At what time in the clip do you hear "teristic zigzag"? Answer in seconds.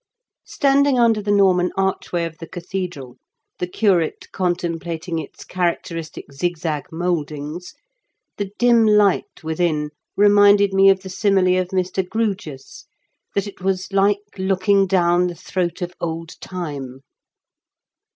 5.83-6.87